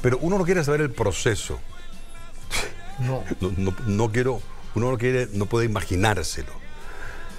Pero 0.02 0.18
uno 0.20 0.38
no 0.38 0.44
quiere 0.44 0.64
saber 0.64 0.80
el 0.80 0.90
proceso. 0.90 1.60
No. 2.98 3.22
No, 3.40 3.52
no- 3.56 3.76
no 3.86 4.10
quiero, 4.10 4.40
uno 4.74 4.90
no 4.90 4.98
quiere, 4.98 5.28
no 5.34 5.46
puede 5.46 5.66
imaginárselo. 5.66 6.50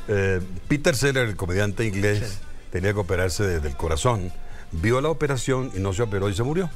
Eh, 0.07 0.39
Peter 0.69 0.95
Seller, 0.95 1.27
el 1.27 1.35
comediante 1.35 1.83
inglés, 1.85 2.37
tenía 2.71 2.93
que 2.93 2.99
operarse 2.99 3.43
de- 3.43 3.59
del 3.59 3.75
corazón. 3.75 4.31
Vio 4.71 5.01
la 5.01 5.09
operación 5.09 5.71
y 5.75 5.79
no 5.79 5.91
se 5.93 6.03
operó 6.03 6.29
y 6.29 6.33
se 6.35 6.43
murió. 6.43 6.69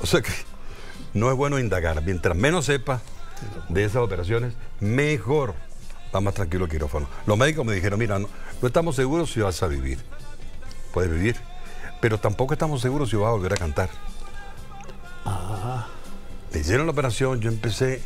O 0.00 0.06
sea 0.06 0.22
que 0.22 0.32
no 1.12 1.30
es 1.30 1.36
bueno 1.36 1.58
indagar. 1.58 2.02
Mientras 2.02 2.36
menos 2.36 2.66
sepa 2.66 3.00
de 3.68 3.84
esas 3.84 4.02
operaciones, 4.02 4.54
mejor. 4.80 5.54
Va 6.14 6.20
más 6.20 6.34
tranquilo 6.34 6.64
el 6.64 6.70
quirófano. 6.70 7.08
Los 7.26 7.36
médicos 7.36 7.64
me 7.64 7.74
dijeron, 7.74 7.98
mira, 7.98 8.18
no, 8.18 8.28
no 8.60 8.68
estamos 8.68 8.96
seguros 8.96 9.32
si 9.32 9.40
vas 9.40 9.62
a 9.62 9.66
vivir. 9.66 9.98
Puedes 10.92 11.10
vivir. 11.10 11.36
Pero 12.00 12.18
tampoco 12.18 12.52
estamos 12.52 12.82
seguros 12.82 13.10
si 13.10 13.16
vas 13.16 13.28
a 13.28 13.32
volver 13.32 13.52
a 13.54 13.56
cantar. 13.56 13.90
Me 16.52 16.60
hicieron 16.60 16.86
la 16.86 16.92
operación, 16.92 17.40
yo 17.40 17.50
empecé 17.50 18.00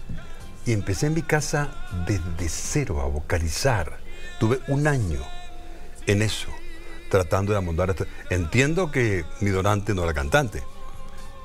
y 0.64 0.72
empecé 0.72 1.08
en 1.08 1.14
mi 1.14 1.22
casa 1.22 1.68
desde 2.06 2.48
cero 2.48 3.00
a 3.02 3.06
vocalizar. 3.06 3.98
Tuve 4.38 4.60
un 4.68 4.86
año 4.86 5.20
en 6.06 6.22
eso, 6.22 6.48
tratando 7.10 7.52
de 7.52 7.58
amoldar 7.58 7.90
esto. 7.90 8.06
Entiendo 8.30 8.90
que 8.90 9.24
mi 9.40 9.50
donante 9.50 9.94
no 9.94 10.04
era 10.04 10.14
cantante, 10.14 10.62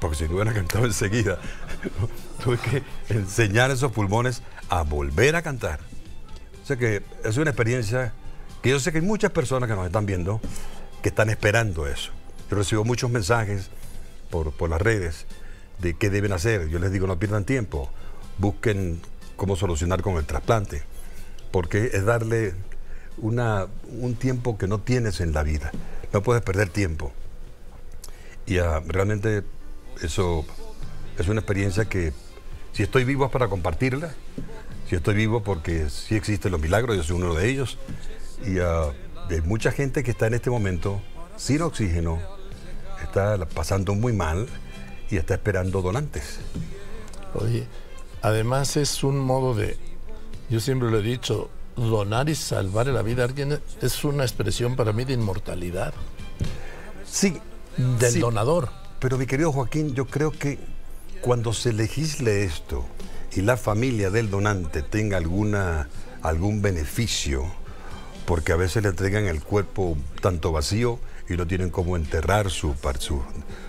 porque 0.03 0.17
si 0.17 0.25
no 0.25 0.35
hubiera 0.35 0.51
cantado 0.51 0.83
enseguida, 0.85 1.39
tuve 2.43 2.57
que 2.57 2.83
enseñar 3.07 3.71
esos 3.71 3.89
pulmones 3.93 4.41
a 4.67 4.81
volver 4.81 5.37
a 5.37 5.41
cantar. 5.41 5.79
O 6.61 6.65
sea 6.65 6.75
que 6.75 7.03
es 7.23 7.37
una 7.37 7.51
experiencia 7.51 8.11
que 8.61 8.71
yo 8.71 8.81
sé 8.81 8.91
que 8.91 8.97
hay 8.97 9.05
muchas 9.05 9.31
personas 9.31 9.69
que 9.69 9.75
nos 9.77 9.85
están 9.85 10.05
viendo 10.05 10.41
que 11.01 11.07
están 11.07 11.29
esperando 11.29 11.87
eso. 11.87 12.11
Yo 12.51 12.57
recibo 12.57 12.83
muchos 12.83 13.09
mensajes 13.11 13.69
por, 14.29 14.51
por 14.51 14.69
las 14.69 14.81
redes 14.81 15.25
de 15.79 15.93
qué 15.93 16.09
deben 16.09 16.33
hacer. 16.33 16.67
Yo 16.67 16.79
les 16.79 16.91
digo, 16.91 17.07
no 17.07 17.17
pierdan 17.17 17.45
tiempo, 17.45 17.89
busquen 18.39 18.99
cómo 19.37 19.55
solucionar 19.55 20.01
con 20.01 20.17
el 20.17 20.25
trasplante, 20.25 20.83
porque 21.49 21.91
es 21.93 22.03
darle 22.03 22.55
una, 23.19 23.67
un 23.87 24.15
tiempo 24.15 24.57
que 24.57 24.67
no 24.67 24.81
tienes 24.81 25.21
en 25.21 25.31
la 25.31 25.43
vida. 25.43 25.71
No 26.11 26.21
puedes 26.23 26.43
perder 26.43 26.67
tiempo. 26.67 27.13
Y 28.45 28.57
ah, 28.57 28.81
realmente 28.85 29.43
eso 30.01 30.45
es 31.17 31.27
una 31.27 31.39
experiencia 31.39 31.85
que 31.85 32.13
si 32.71 32.83
estoy 32.83 33.03
vivo 33.03 33.25
es 33.25 33.31
para 33.31 33.47
compartirla, 33.47 34.13
si 34.89 34.95
estoy 34.95 35.15
vivo 35.15 35.43
porque 35.43 35.89
sí 35.89 36.15
existen 36.15 36.51
los 36.51 36.59
milagros, 36.59 36.97
yo 36.97 37.03
soy 37.03 37.15
uno 37.17 37.33
de 37.33 37.49
ellos, 37.49 37.77
y 38.45 38.59
ah, 38.59 38.91
hay 39.29 39.41
mucha 39.41 39.71
gente 39.71 40.03
que 40.03 40.11
está 40.11 40.27
en 40.27 40.33
este 40.33 40.49
momento 40.49 41.01
sin 41.37 41.61
oxígeno, 41.61 42.19
está 43.01 43.45
pasando 43.45 43.93
muy 43.93 44.13
mal 44.13 44.47
y 45.09 45.17
está 45.17 45.35
esperando 45.35 45.81
donantes. 45.81 46.39
Oye, 47.35 47.67
además 48.21 48.77
es 48.77 49.03
un 49.03 49.19
modo 49.19 49.53
de, 49.53 49.77
yo 50.49 50.59
siempre 50.59 50.89
lo 50.89 50.99
he 50.99 51.03
dicho, 51.03 51.49
donar 51.75 52.29
y 52.29 52.35
salvar 52.35 52.87
la 52.87 53.01
vida 53.01 53.23
a 53.23 53.25
alguien 53.25 53.59
es 53.81 54.03
una 54.03 54.23
expresión 54.23 54.75
para 54.75 54.93
mí 54.93 55.05
de 55.05 55.13
inmortalidad. 55.13 55.93
Sí. 57.05 57.39
Del 57.77 58.19
donador. 58.19 58.69
Pero 59.03 59.17
mi 59.17 59.25
querido 59.25 59.51
Joaquín, 59.51 59.95
yo 59.95 60.05
creo 60.05 60.31
que 60.31 60.57
cuando 61.19 61.51
se 61.51 61.73
legisle 61.73 62.45
esto 62.45 62.85
y 63.35 63.41
la 63.41 63.57
familia 63.57 64.09
del 64.09 64.29
donante 64.29 64.81
tenga 64.81 65.17
alguna, 65.17 65.89
algún 66.21 66.61
beneficio, 66.61 67.43
porque 68.25 68.53
a 68.53 68.55
veces 68.55 68.81
le 68.81 68.87
entregan 68.87 69.25
el 69.25 69.43
cuerpo 69.43 69.97
tanto 70.21 70.53
vacío 70.53 71.01
y 71.27 71.33
no 71.33 71.45
tienen 71.45 71.69
cómo 71.69 71.97
enterrar 71.97 72.49
su, 72.49 72.75
su, 72.99 73.21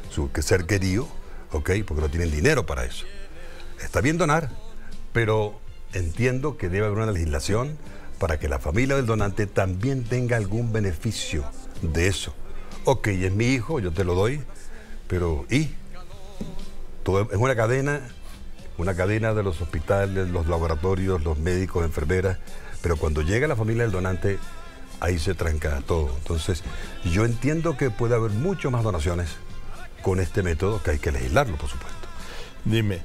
su 0.08 0.30
ser 0.40 0.66
querido, 0.66 1.08
¿ok? 1.50 1.70
Porque 1.84 2.02
no 2.02 2.08
tienen 2.08 2.30
dinero 2.30 2.64
para 2.64 2.84
eso. 2.84 3.04
Está 3.82 4.00
bien 4.00 4.18
donar, 4.18 4.52
pero 5.12 5.58
entiendo 5.94 6.56
que 6.56 6.68
debe 6.68 6.86
haber 6.86 6.98
una 6.98 7.10
legislación 7.10 7.76
para 8.20 8.38
que 8.38 8.48
la 8.48 8.60
familia 8.60 8.94
del 8.94 9.06
donante 9.06 9.48
también 9.48 10.04
tenga 10.04 10.36
algún 10.36 10.72
beneficio 10.72 11.44
de 11.82 12.06
eso. 12.06 12.32
Ok, 12.84 13.08
es 13.08 13.32
mi 13.32 13.46
hijo, 13.46 13.80
yo 13.80 13.90
te 13.90 14.04
lo 14.04 14.14
doy, 14.14 14.40
pero 15.08 15.46
¿y? 15.50 15.70
Todo 17.02 17.22
es 17.30 17.36
una 17.36 17.54
cadena, 17.54 18.00
una 18.78 18.94
cadena 18.94 19.34
de 19.34 19.42
los 19.42 19.60
hospitales, 19.60 20.30
los 20.30 20.46
laboratorios, 20.46 21.22
los 21.22 21.38
médicos, 21.38 21.84
enfermeras, 21.84 22.38
pero 22.80 22.96
cuando 22.96 23.22
llega 23.22 23.46
la 23.46 23.56
familia 23.56 23.82
del 23.82 23.92
donante, 23.92 24.38
ahí 25.00 25.18
se 25.18 25.34
tranca 25.34 25.82
todo. 25.86 26.10
Entonces, 26.16 26.62
yo 27.04 27.24
entiendo 27.24 27.76
que 27.76 27.90
puede 27.90 28.14
haber 28.14 28.30
mucho 28.30 28.70
más 28.70 28.82
donaciones 28.82 29.28
con 30.02 30.18
este 30.20 30.42
método, 30.42 30.82
que 30.82 30.92
hay 30.92 30.98
que 30.98 31.12
legislarlo, 31.12 31.56
por 31.56 31.68
supuesto. 31.68 32.08
Dime, 32.64 33.02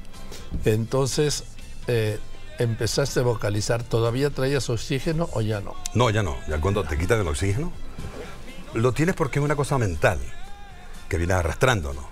entonces, 0.64 1.44
eh, 1.86 2.18
empezaste 2.58 3.20
a 3.20 3.22
vocalizar, 3.22 3.82
¿todavía 3.82 4.30
traías 4.30 4.70
oxígeno 4.70 5.28
o 5.32 5.42
ya 5.42 5.60
no? 5.60 5.74
No, 5.94 6.08
ya 6.08 6.22
no. 6.22 6.36
Ya 6.48 6.60
cuando 6.60 6.84
te 6.84 6.96
quitan 6.96 7.20
el 7.20 7.28
oxígeno, 7.28 7.72
lo 8.72 8.92
tienes 8.92 9.14
porque 9.14 9.38
es 9.38 9.44
una 9.44 9.56
cosa 9.56 9.76
mental 9.76 10.18
que 11.10 11.18
viene 11.18 11.34
arrastrando, 11.34 11.92
¿no? 11.92 12.08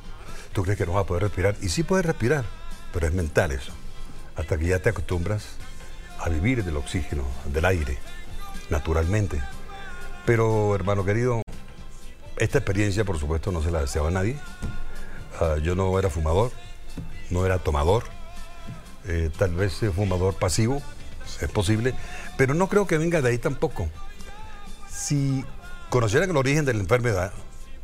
Tú 0.53 0.63
crees 0.63 0.77
que 0.77 0.85
no 0.85 0.93
vas 0.93 1.05
a 1.05 1.07
poder 1.07 1.23
respirar 1.23 1.57
y 1.63 1.69
sí 1.71 1.85
puedes 1.85 2.05
respirar, 2.05 2.45
pero 2.93 3.07
es 3.07 3.15
mental 3.15 3.53
eso. 3.53 3.73
Hasta 4.37 4.59
que 4.59 4.67
ya 4.67 4.81
te 4.81 4.91
acostumbras 4.91 5.45
a 6.19 6.29
vivir 6.29 6.65
del 6.65 6.77
oxígeno, 6.77 7.23
del 7.47 7.65
aire, 7.65 7.97
naturalmente. 8.69 9.41
Pero, 10.27 10.75
hermano 10.75 11.05
querido, 11.05 11.43
esta 12.37 12.59
experiencia, 12.59 13.05
por 13.05 13.19
supuesto, 13.19 13.53
no 13.53 13.63
se 13.63 13.71
la 13.71 13.81
deseaba 13.81 14.09
a 14.09 14.11
nadie. 14.11 14.37
Ah, 15.41 15.57
yo 15.63 15.77
no 15.77 15.97
era 15.99 16.11
fumador, 16.11 16.51
no 17.31 17.47
era 17.47 17.59
tomador, 17.59 18.05
eh, 19.07 19.31
tal 19.39 19.55
vez 19.55 19.81
fumador 19.95 20.35
pasivo, 20.35 20.83
es 21.41 21.49
posible, 21.51 21.95
pero 22.37 22.55
no 22.55 22.69
creo 22.69 22.87
que 22.89 22.99
venga 22.99 23.23
de 23.23 23.31
ahí 23.31 23.39
tampoco. 23.39 23.89
Si 24.91 25.45
conocieran 25.89 26.31
el 26.31 26.37
origen 26.37 26.65
de 26.65 26.75
la 26.75 26.81
enfermedad, 26.81 27.33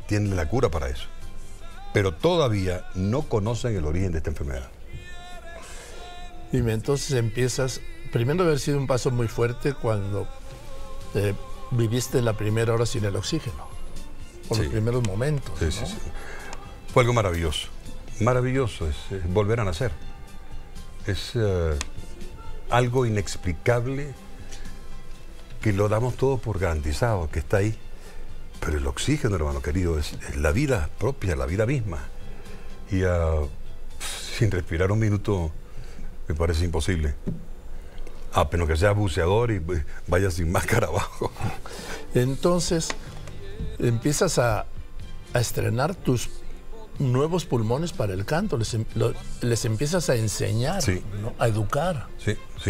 tienen 0.07 0.35
la 0.35 0.47
cura 0.47 0.69
para 0.69 0.89
eso. 0.89 1.07
Pero 1.93 2.13
todavía 2.13 2.85
no 2.93 3.23
conocen 3.23 3.75
el 3.75 3.85
origen 3.85 4.11
de 4.11 4.17
esta 4.17 4.29
enfermedad. 4.29 4.69
Dime, 6.51 6.73
entonces 6.73 7.11
empiezas, 7.11 7.81
primero 8.11 8.43
haber 8.43 8.59
sido 8.59 8.77
un 8.77 8.87
paso 8.87 9.11
muy 9.11 9.27
fuerte 9.27 9.73
cuando 9.73 10.27
eh, 11.13 11.33
viviste 11.71 12.21
la 12.21 12.33
primera 12.33 12.73
hora 12.73 12.85
sin 12.85 13.05
el 13.05 13.15
oxígeno, 13.15 13.67
por 14.47 14.57
los 14.57 14.67
primeros 14.67 15.05
momentos. 15.05 15.57
Sí, 15.59 15.71
sí, 15.71 15.85
sí. 15.85 15.97
Fue 16.93 17.03
algo 17.03 17.13
maravilloso, 17.13 17.67
maravilloso, 18.19 18.87
es 18.87 18.95
volver 19.33 19.59
a 19.59 19.65
nacer 19.65 19.91
es 21.07 21.31
eh, 21.35 21.77
algo 22.69 23.05
inexplicable 23.05 24.13
que 25.61 25.73
lo 25.73 25.89
damos 25.89 26.15
todo 26.15 26.37
por 26.37 26.59
garantizado, 26.59 27.29
que 27.29 27.39
está 27.39 27.57
ahí. 27.57 27.77
Pero 28.59 28.77
el 28.77 28.87
oxígeno, 28.87 29.35
hermano 29.35 29.61
querido, 29.61 29.99
es, 29.99 30.17
la 30.35 30.51
vida 30.51 30.89
propia, 30.97 31.35
la 31.35 31.45
vida 31.45 31.65
misma. 31.65 31.99
Y 32.91 33.03
ah, 33.03 33.41
sin 34.37 34.51
respirar 34.51 34.91
un 34.91 34.99
minuto 34.99 35.51
me 36.27 36.35
parece 36.35 36.65
imposible. 36.65 37.15
Apenas 38.33 38.67
que 38.67 38.75
sea 38.75 38.91
buceador 38.91 39.51
y 39.51 39.59
pues, 39.59 39.85
vaya 40.07 40.31
sin 40.31 40.51
máscara 40.53 40.87
abajo. 40.87 41.31
Entonces, 42.13 42.89
empiezas 43.79 44.39
a, 44.39 44.65
a 45.33 45.39
estrenar 45.39 45.95
tus 45.95 46.29
nuevos 46.99 47.45
pulmones 47.45 47.93
para 47.93 48.13
el 48.13 48.25
canto, 48.25 48.57
les, 48.57 48.73
em, 48.73 48.85
les 49.41 49.65
empiezas 49.65 50.09
a 50.09 50.15
enseñar, 50.15 50.81
a 51.39 51.47
educar, 51.47 52.07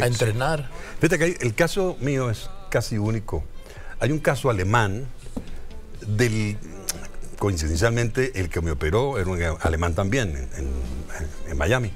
a 0.01 0.07
entrenar. 0.07 0.69
Fíjate 0.99 1.19
que 1.19 1.45
el 1.45 1.53
caso 1.53 1.97
mío 1.99 2.29
es 2.29 2.49
casi 2.69 2.97
único. 2.97 3.43
Hay 3.99 4.11
un 4.11 4.19
caso 4.19 4.49
alemán 4.49 5.07
del, 6.07 6.57
coincidencialmente, 7.39 8.39
el 8.39 8.49
que 8.49 8.61
me 8.61 8.71
operó 8.71 9.17
era 9.17 9.29
un 9.29 9.57
alemán 9.61 9.93
también, 9.95 10.49
en, 10.57 11.57
Miami. 11.57 11.93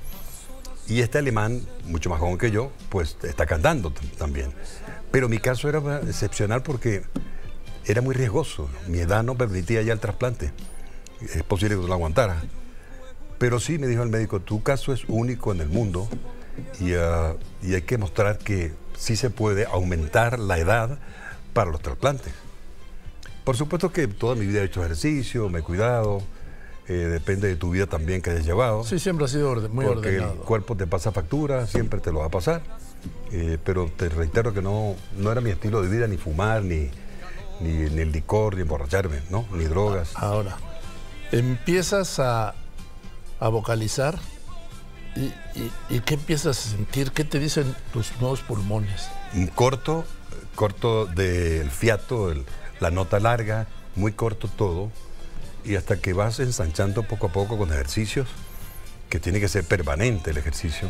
Y 0.88 1.02
este 1.02 1.18
alemán, 1.18 1.62
mucho 1.86 2.10
más 2.10 2.20
joven 2.20 2.38
que 2.38 2.50
yo, 2.50 2.72
pues 2.90 3.18
está 3.24 3.46
cantando 3.46 3.94
también. 4.18 4.54
Pero 5.12 5.30
mi 5.30 5.38
caso 5.38 5.70
era 5.70 6.02
excepcional 6.08 6.64
porque 6.64 7.04
era 7.86 8.02
muy 8.02 8.16
riesgoso. 8.16 8.70
Mi 8.88 9.00
edad 9.00 9.24
no 9.24 9.36
permitía 9.36 9.82
ya 9.82 9.94
el 9.94 10.00
trasplante 10.00 10.52
es 11.22 11.44
posible 11.44 11.76
que 11.76 11.88
lo 11.88 11.94
aguantara. 11.94 12.42
Pero 13.38 13.60
sí, 13.60 13.78
me 13.78 13.88
dijo 13.88 14.04
el 14.04 14.10
médico, 14.10 14.40
tu 14.40 14.64
caso 14.64 14.94
es 14.94 15.06
único 15.08 15.52
en 15.54 15.62
el 15.62 15.70
mundo 15.70 16.10
ah, 16.98 17.34
y, 17.62 17.74
hay 17.74 17.82
que 17.84 17.98
mostrar 17.98 18.38
que 18.38 18.74
sí 18.98 19.16
se 19.16 19.30
puede 19.30 19.66
aumentar 19.66 20.40
la 20.40 20.58
edad 20.58 21.00
para 21.54 21.72
los 21.72 21.82
trasplantes. 21.82 22.34
Por 23.50 23.58
supuesto 23.58 23.92
que 23.92 24.08
toda 24.08 24.36
mi 24.36 24.46
vida 24.46 24.62
he 24.62 24.66
hecho 24.66 24.86
ejercicio, 24.86 25.50
me 25.50 25.62
he 25.62 25.64
cuidado, 25.64 26.22
eh, 26.88 26.94
depende 26.94 27.48
de 27.48 27.56
tu 27.56 27.72
vida 27.72 27.88
también 27.88 28.22
que 28.22 28.30
hayas 28.30 28.46
llevado. 28.46 28.84
Sí, 28.84 29.00
siempre 29.00 29.26
ha 29.26 29.28
sido 29.28 29.56
muy 29.70 29.86
porque 29.86 30.10
ordenado. 30.10 30.34
el 30.34 30.40
cuerpo 30.42 30.78
te 30.78 30.86
pasa 30.86 31.12
factura, 31.12 31.66
siempre 31.66 32.00
te 32.00 32.12
lo 32.12 32.20
va 32.20 32.28
a 32.28 32.30
pasar. 32.30 32.62
Eh, 33.32 33.58
pero 33.64 33.90
te 33.98 34.08
reitero 34.08 34.54
que 34.54 34.62
no, 34.62 34.96
no 35.18 35.32
era 35.32 35.42
mi 35.42 35.50
estilo 35.50 35.82
de 35.82 35.90
vida 35.90 36.06
ni 36.06 36.18
fumar, 36.18 36.62
ni, 36.62 36.92
ni, 37.60 37.72
ni 37.90 38.02
el 38.02 38.12
licor, 38.12 38.54
ni 38.54 38.62
emborracharme, 38.62 39.22
¿no? 39.32 39.48
Ni 39.52 39.64
drogas. 39.64 40.12
Ahora, 40.14 40.56
empiezas 41.32 42.20
a, 42.20 42.54
vocalizar 43.40 44.20
y, 45.16 46.00
qué 46.02 46.14
empiezas 46.14 46.68
a 46.68 46.70
sentir, 46.70 47.14
qué 47.14 47.24
te 47.24 47.40
dicen 47.40 47.76
tus 47.94 48.12
nuevos 48.22 48.42
pulmones. 48.42 49.10
Un 49.34 49.48
corto, 49.48 50.06
corto 50.54 51.08
del 51.08 51.72
fiato, 51.72 52.32
la 52.80 52.92
nota 52.92 53.20
larga, 53.20 53.68
muy 53.96 54.12
corto 54.14 54.48
todo, 54.48 54.92
y 55.66 55.76
hasta 55.76 55.98
que 55.98 56.14
vas 56.14 56.40
ensanchando 56.40 57.04
poco 57.04 57.28
a 57.28 57.32
poco 57.32 57.58
con 57.58 57.72
ejercicios, 57.72 58.28
que 59.10 59.20
tiene 59.20 59.40
que 59.40 59.48
ser 59.48 59.64
permanente 59.64 60.32
el 60.32 60.38
ejercicio, 60.38 60.90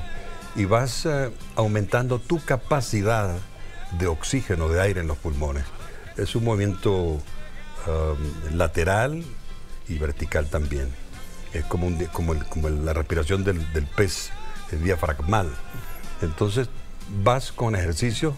y 0.55 0.65
vas 0.65 1.05
eh, 1.05 1.31
aumentando 1.55 2.19
tu 2.19 2.43
capacidad 2.43 3.37
de 3.97 4.07
oxígeno, 4.07 4.69
de 4.69 4.81
aire 4.81 5.01
en 5.01 5.07
los 5.07 5.17
pulmones. 5.17 5.65
Es 6.17 6.35
un 6.35 6.43
movimiento 6.43 6.93
um, 6.93 7.21
lateral 8.53 9.23
y 9.87 9.97
vertical 9.97 10.47
también. 10.47 10.89
Es 11.53 11.65
como, 11.65 11.87
un, 11.87 11.97
como, 12.05 12.69
la 12.69 12.93
respiración 12.93 13.43
del, 13.43 13.59
pez 13.95 14.31
diafragmal. 14.71 15.49
Entonces 16.21 16.69
vas 17.23 17.51
con 17.51 17.75
ejercicio, 17.75 18.35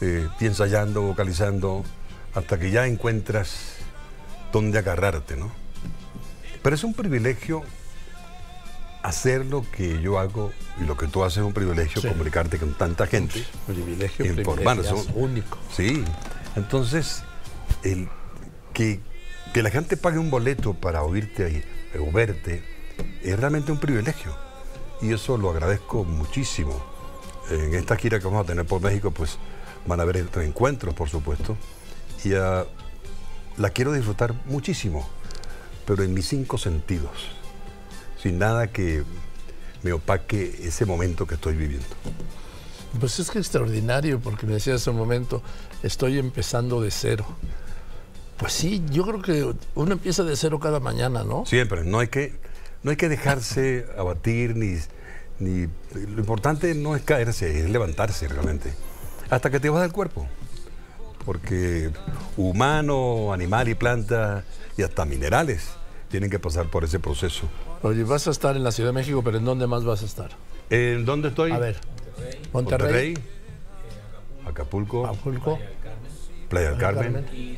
eh, 0.00 0.28
ensayando, 0.40 1.02
vocalizando, 1.02 1.84
hasta 2.34 2.58
que 2.58 2.70
ya 2.70 2.86
encuentras 2.86 3.76
dónde 4.52 4.78
agarrarte, 4.78 5.36
¿no? 5.36 5.50
Pero 6.62 6.76
es 6.76 6.84
un 6.84 6.94
privilegio 6.94 7.62
hacer 9.02 9.44
lo 9.46 9.68
que 9.70 10.00
yo 10.00 10.18
hago 10.18 10.52
y 10.80 10.84
lo 10.84 10.96
que 10.96 11.08
tú 11.08 11.24
haces 11.24 11.38
es 11.38 11.44
un 11.44 11.52
privilegio 11.52 12.02
comunicarte 12.02 12.58
con 12.58 12.74
tanta 12.74 13.06
gente. 13.06 13.44
privilegio, 13.66 14.24
privilegio 14.24 15.04
único. 15.14 15.58
Sí, 15.70 16.04
entonces 16.54 17.24
el 17.82 18.08
que 18.72 19.00
que 19.52 19.62
la 19.62 19.70
gente 19.70 19.96
pague 19.96 20.18
un 20.18 20.30
boleto 20.30 20.74
para 20.74 21.02
oírte 21.02 21.44
ahí, 21.44 21.62
o 22.00 22.10
verte, 22.10 22.62
es 23.22 23.38
realmente 23.38 23.70
un 23.70 23.78
privilegio. 23.78 24.34
Y 25.00 25.12
eso 25.12 25.36
lo 25.36 25.50
agradezco 25.50 26.04
muchísimo. 26.04 26.82
En 27.50 27.74
esta 27.74 27.96
gira 27.96 28.18
que 28.18 28.24
vamos 28.24 28.44
a 28.44 28.46
tener 28.46 28.64
por 28.64 28.80
México, 28.80 29.10
pues 29.10 29.36
van 29.86 30.00
a 30.00 30.04
haber 30.04 30.16
estos 30.16 30.42
encuentros, 30.44 30.94
por 30.94 31.08
supuesto. 31.08 31.56
Y 32.24 32.34
ah, 32.34 32.64
la 33.56 33.70
quiero 33.70 33.92
disfrutar 33.92 34.34
muchísimo, 34.46 35.08
pero 35.86 36.02
en 36.02 36.14
mis 36.14 36.28
cinco 36.28 36.58
sentidos, 36.58 37.30
sin 38.20 38.38
nada 38.38 38.68
que 38.68 39.04
me 39.82 39.92
opaque 39.92 40.60
ese 40.62 40.86
momento 40.86 41.26
que 41.26 41.34
estoy 41.34 41.56
viviendo. 41.56 41.86
Pues 43.00 43.18
es 43.18 43.30
que 43.30 43.38
extraordinario, 43.38 44.20
porque 44.20 44.46
me 44.46 44.54
decía 44.54 44.74
hace 44.74 44.90
un 44.90 44.96
momento, 44.96 45.42
estoy 45.82 46.18
empezando 46.18 46.80
de 46.80 46.90
cero. 46.90 47.26
Pues 48.36 48.52
sí, 48.52 48.82
yo 48.90 49.04
creo 49.04 49.22
que 49.22 49.54
uno 49.74 49.92
empieza 49.92 50.22
de 50.24 50.36
cero 50.36 50.60
cada 50.60 50.78
mañana, 50.78 51.24
¿no? 51.24 51.46
Siempre, 51.46 51.84
no 51.84 52.00
hay 52.00 52.08
que, 52.08 52.34
no 52.82 52.90
hay 52.90 52.96
que 52.96 53.08
dejarse 53.08 53.86
abatir 53.98 54.56
ni, 54.56 54.78
ni... 55.38 55.68
Lo 55.94 56.20
importante 56.20 56.74
no 56.74 56.94
es 56.94 57.02
caerse, 57.02 57.60
es 57.60 57.70
levantarse 57.70 58.28
realmente. 58.28 58.74
Hasta 59.30 59.50
que 59.50 59.58
te 59.58 59.70
vas 59.70 59.82
del 59.82 59.92
cuerpo. 59.92 60.26
Porque 61.24 61.90
humano, 62.36 63.32
animal 63.32 63.68
y 63.68 63.74
planta 63.74 64.44
y 64.76 64.82
hasta 64.82 65.04
minerales 65.04 65.70
tienen 66.08 66.30
que 66.30 66.38
pasar 66.38 66.66
por 66.66 66.84
ese 66.84 66.98
proceso. 66.98 67.48
Oye, 67.82 68.04
vas 68.04 68.26
a 68.28 68.30
estar 68.30 68.56
en 68.56 68.64
la 68.64 68.72
Ciudad 68.72 68.90
de 68.90 68.94
México, 68.94 69.22
pero 69.24 69.38
¿en 69.38 69.44
dónde 69.44 69.66
más 69.66 69.84
vas 69.84 70.02
a 70.02 70.06
estar? 70.06 70.30
¿En 70.70 71.04
dónde 71.04 71.28
estoy? 71.28 71.52
A 71.52 71.58
ver. 71.58 71.76
Monterrey. 72.52 73.14
Monterrey, 73.14 73.14
Acapulco, 74.46 75.06
Acapulco. 75.06 75.58
Playa 76.48 76.70
del 76.70 76.78
Carmen. 76.78 77.12
Carmen. 77.14 77.56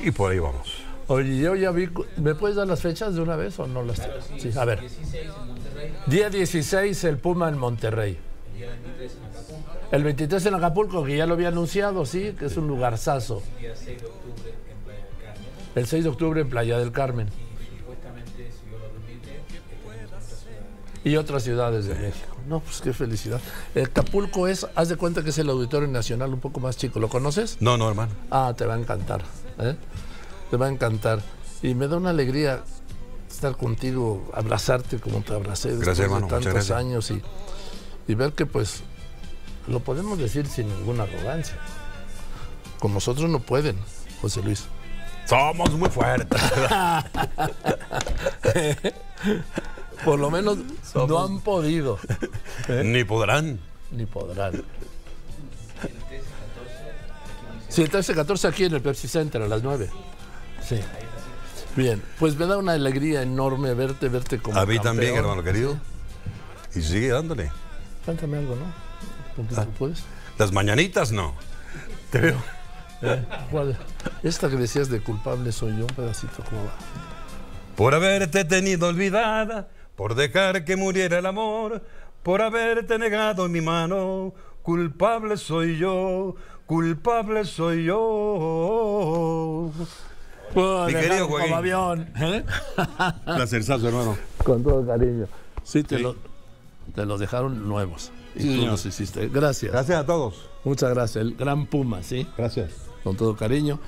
Y 0.00 0.10
por 0.10 0.32
ahí 0.32 0.38
vamos. 0.38 0.82
Oye, 1.08 1.38
yo 1.38 1.54
ya 1.54 1.70
vi. 1.70 1.88
¿Me 2.16 2.34
puedes 2.34 2.56
dar 2.56 2.66
las 2.66 2.80
fechas 2.80 3.14
de 3.14 3.20
una 3.20 3.36
vez 3.36 3.58
o 3.60 3.66
no 3.66 3.82
las 3.82 4.02
sí. 4.38 4.50
A 4.56 4.64
ver. 4.64 4.82
Día 6.06 6.30
16 6.30 7.04
el 7.04 7.18
Puma 7.18 7.48
en 7.48 7.58
Monterrey. 7.58 8.18
El 9.92 10.04
23 10.04 10.46
en 10.46 10.54
Acapulco, 10.54 11.04
que 11.04 11.16
ya 11.16 11.26
lo 11.26 11.34
había 11.34 11.48
anunciado, 11.48 12.04
sí, 12.06 12.34
que 12.38 12.46
es 12.46 12.56
un 12.56 12.66
lugarzazo. 12.66 13.42
El 15.74 15.86
6 15.86 16.04
de 16.04 16.10
octubre 16.10 16.40
en 16.40 16.48
Playa 16.48 16.78
del 16.78 16.92
Carmen. 16.92 17.28
Y 21.04 21.16
otras 21.16 21.44
ciudades 21.44 21.86
de 21.86 21.94
México. 21.94 22.36
No, 22.48 22.60
pues 22.60 22.80
qué 22.80 22.92
felicidad. 22.92 23.40
El 23.74 23.84
Acapulco 23.84 24.48
es, 24.48 24.66
haz 24.74 24.88
de 24.88 24.96
cuenta 24.96 25.22
que 25.22 25.30
es 25.30 25.38
el 25.38 25.48
Auditorio 25.48 25.86
Nacional 25.86 26.32
un 26.32 26.40
poco 26.40 26.58
más 26.58 26.76
chico. 26.76 26.98
¿Lo 26.98 27.08
conoces? 27.08 27.58
No, 27.60 27.76
no, 27.76 27.88
hermano. 27.88 28.12
Ah, 28.30 28.54
te 28.56 28.66
va 28.66 28.74
a 28.74 28.78
encantar. 28.78 29.22
¿eh? 29.60 29.76
Te 30.50 30.56
va 30.56 30.66
a 30.66 30.68
encantar. 30.68 31.20
Y 31.62 31.74
me 31.74 31.86
da 31.86 31.96
una 31.96 32.10
alegría 32.10 32.64
estar 33.30 33.56
contigo, 33.56 34.30
abrazarte 34.32 34.98
como 34.98 35.20
te 35.20 35.34
abracé 35.34 35.68
después 35.68 35.86
Gracias, 35.86 36.06
hermano. 36.06 36.26
de 36.26 36.44
tantos 36.44 36.70
años 36.70 37.10
y, 37.10 37.22
y 38.08 38.14
ver 38.14 38.32
que 38.32 38.46
pues 38.46 38.82
lo 39.68 39.80
podemos 39.80 40.18
decir 40.18 40.46
sin 40.46 40.68
ninguna 40.68 41.04
arrogancia. 41.04 41.56
Con 42.78 42.94
nosotros 42.94 43.28
no 43.30 43.40
pueden, 43.40 43.76
José 44.20 44.42
Luis. 44.42 44.64
Somos 45.26 45.70
muy 45.72 45.88
fuertes. 45.88 46.40
Por 50.04 50.18
lo 50.20 50.30
menos 50.30 50.58
no 50.94 51.24
han 51.24 51.40
podido, 51.40 51.98
Ni 52.84 53.02
podrán. 53.04 53.58
ni 53.90 54.06
podrán. 54.06 54.62
Sí, 57.68 57.82
el 57.82 57.90
13-14 57.90 58.48
aquí 58.48 58.64
en 58.64 58.74
el 58.74 58.80
Pepsi 58.82 59.08
Center 59.08 59.42
a 59.42 59.48
las 59.48 59.62
9. 59.62 59.90
Sí. 60.66 60.78
Bien, 61.74 62.02
pues 62.18 62.36
me 62.36 62.46
da 62.46 62.56
una 62.56 62.72
alegría 62.72 63.22
enorme 63.22 63.74
verte, 63.74 64.08
verte 64.08 64.38
como 64.38 64.56
A 64.58 64.64
mí 64.64 64.76
campeón. 64.76 64.96
también, 64.96 65.16
hermano 65.16 65.42
querido. 65.42 65.76
Y 66.74 66.80
sigue 66.82 67.08
dándole. 67.08 67.50
Cántame 68.06 68.38
algo, 68.38 68.54
¿no? 68.56 68.64
¿Por 69.36 69.46
qué 69.46 69.54
Ah. 69.58 69.64
tú 69.64 69.70
puedes? 69.72 70.02
Las 70.38 70.52
mañanitas 70.52 71.12
no. 71.12 71.34
Te 72.10 72.20
veo. 72.20 72.36
Eh, 73.02 73.22
¿Cuál? 73.50 73.76
Esta 74.22 74.48
que 74.48 74.56
decías 74.56 74.88
de 74.88 75.00
culpable 75.00 75.52
soy 75.52 75.72
yo, 75.76 75.82
un 75.86 75.94
pedacito, 75.94 76.42
¿cómo 76.48 76.64
va? 76.64 76.72
Por 77.76 77.94
haberte 77.94 78.44
tenido 78.44 78.88
olvidada, 78.88 79.68
por 79.96 80.14
dejar 80.14 80.64
que 80.64 80.76
muriera 80.76 81.18
el 81.18 81.26
amor, 81.26 81.82
por 82.22 82.40
haberte 82.40 82.98
negado 82.98 83.48
mi 83.48 83.60
mano, 83.60 84.32
culpable 84.62 85.36
soy 85.36 85.76
yo, 85.76 86.36
culpable 86.64 87.44
soy 87.44 87.84
yo. 87.84 89.70
Pues, 90.54 90.86
Mi 90.86 90.92
querido 91.00 91.26
como 91.26 91.36
Joaquín. 91.38 91.54
avión. 91.54 92.08
¿eh? 92.18 92.44
Placerzazo, 93.24 93.88
hermano. 93.88 94.16
Con 94.42 94.62
todo 94.62 94.86
cariño. 94.86 95.26
Sí, 95.64 95.82
te, 95.82 95.96
Sí. 95.98 96.02
Lo, 96.02 96.16
te 96.94 97.04
los 97.06 97.20
dejaron 97.20 97.68
nuevos. 97.68 98.10
Y 98.34 98.40
Sí, 98.40 98.46
tú 98.48 98.52
señor. 98.54 98.70
los 98.72 98.86
hiciste. 98.86 99.28
Gracias. 99.28 99.72
Gracias 99.72 99.98
a 99.98 100.06
todos. 100.06 100.48
Muchas 100.64 100.90
gracias. 100.90 101.22
El 101.24 101.34
gran 101.36 101.66
Puma, 101.66 102.02
¿sí? 102.02 102.26
Gracias. 102.36 102.72
Con 103.04 103.16
todo 103.16 103.36
cariño. 103.36 103.78